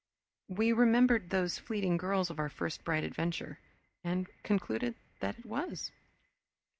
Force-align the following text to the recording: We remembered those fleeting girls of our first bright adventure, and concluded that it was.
We 0.47 0.71
remembered 0.73 1.29
those 1.29 1.59
fleeting 1.59 1.97
girls 1.97 2.31
of 2.31 2.39
our 2.39 2.49
first 2.49 2.83
bright 2.83 3.03
adventure, 3.03 3.59
and 4.03 4.27
concluded 4.41 4.95
that 5.19 5.37
it 5.37 5.45
was. 5.45 5.91